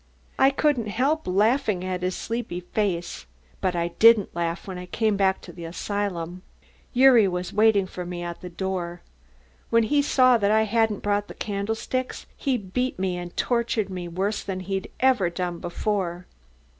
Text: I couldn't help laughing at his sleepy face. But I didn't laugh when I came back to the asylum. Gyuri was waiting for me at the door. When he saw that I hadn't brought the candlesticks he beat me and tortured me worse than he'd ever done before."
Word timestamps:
I 0.39 0.49
couldn't 0.49 0.87
help 0.87 1.27
laughing 1.27 1.85
at 1.85 2.01
his 2.01 2.15
sleepy 2.15 2.61
face. 2.61 3.27
But 3.59 3.75
I 3.75 3.89
didn't 3.89 4.35
laugh 4.35 4.65
when 4.67 4.79
I 4.79 4.87
came 4.87 5.15
back 5.15 5.41
to 5.41 5.53
the 5.53 5.63
asylum. 5.65 6.41
Gyuri 6.95 7.27
was 7.27 7.53
waiting 7.53 7.85
for 7.85 8.03
me 8.03 8.23
at 8.23 8.41
the 8.41 8.49
door. 8.49 9.01
When 9.69 9.83
he 9.83 10.01
saw 10.01 10.39
that 10.39 10.49
I 10.49 10.63
hadn't 10.63 11.03
brought 11.03 11.27
the 11.27 11.35
candlesticks 11.35 12.25
he 12.35 12.57
beat 12.57 12.97
me 12.97 13.15
and 13.15 13.37
tortured 13.37 13.91
me 13.91 14.07
worse 14.07 14.41
than 14.43 14.61
he'd 14.61 14.89
ever 15.01 15.29
done 15.29 15.59
before." 15.59 16.25